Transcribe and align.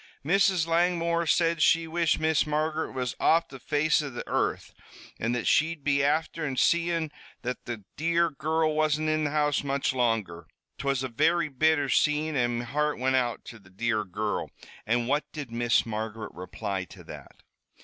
"Mrs. 0.25 0.65
Langmore 0.65 1.27
said 1.27 1.61
she 1.61 1.85
wished 1.87 2.17
Miss 2.19 2.47
Margaret 2.47 2.93
was 2.93 3.15
off 3.19 3.47
the 3.49 3.59
face 3.59 4.01
of 4.01 4.15
the 4.15 4.27
earth, 4.27 4.73
an' 5.19 5.33
that 5.33 5.45
she'd 5.45 5.83
be 5.83 6.01
afther 6.01 6.55
seein' 6.55 7.11
that 7.43 7.65
the 7.65 7.83
dear 7.97 8.31
girrul 8.31 8.73
wasn't 8.73 9.09
in 9.09 9.25
the 9.25 9.29
house 9.29 9.63
much 9.63 9.93
longer. 9.93 10.47
'Twas 10.79 11.03
a 11.03 11.07
very 11.07 11.49
bitter 11.49 11.87
scene, 11.87 12.35
an' 12.35 12.57
me 12.57 12.65
heart 12.65 12.97
wint 12.97 13.15
out 13.15 13.45
to 13.45 13.59
the 13.59 13.69
dear 13.69 14.03
girrul" 14.03 14.49
"And 14.87 15.07
what 15.07 15.31
did 15.31 15.51
Miss 15.51 15.85
Margaret 15.85 16.31
reply 16.33 16.83
to 16.85 17.03
that?" 17.03 17.43